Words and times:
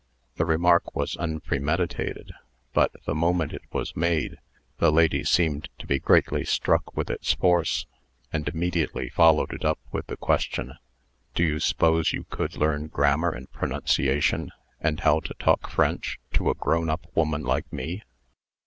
The 0.37 0.47
remark 0.47 0.95
was 0.95 1.15
unpremeditated, 1.17 2.31
but, 2.73 2.91
the 3.05 3.13
moment 3.13 3.53
it 3.53 3.61
was 3.71 3.95
made, 3.95 4.39
the 4.79 4.91
lady 4.91 5.23
seemed 5.23 5.69
to 5.77 5.85
be 5.85 5.99
greatly 5.99 6.43
struck 6.43 6.97
with 6.97 7.11
its 7.11 7.33
force, 7.35 7.85
and 8.33 8.49
immediately 8.49 9.09
followed 9.09 9.53
it 9.53 9.63
up 9.63 9.77
with 9.91 10.07
the 10.07 10.17
question, 10.17 10.73
"Do 11.35 11.43
you 11.43 11.59
s'pose 11.59 12.13
you 12.13 12.23
could 12.31 12.57
learn 12.57 12.87
grammar 12.87 13.29
and 13.29 13.51
pronunciation, 13.51 14.49
and 14.79 14.99
how 15.01 15.19
to 15.19 15.35
talk 15.35 15.69
French, 15.69 16.19
to 16.33 16.49
a 16.49 16.55
grown 16.55 16.89
up 16.89 17.05
woman 17.13 17.43
like 17.43 17.71
me?" 17.71 18.01